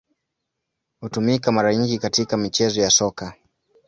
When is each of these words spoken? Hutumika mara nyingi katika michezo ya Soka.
Hutumika 0.99 1.51
mara 1.51 1.75
nyingi 1.75 1.97
katika 1.97 2.37
michezo 2.37 2.81
ya 2.81 2.89
Soka. 2.89 3.33